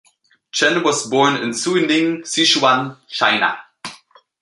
Chen 0.51 0.81
was 0.81 1.05
born 1.07 1.35
in 1.43 1.53
Suining, 1.53 2.23
Sichuan, 2.23 2.97
China. 3.07 3.55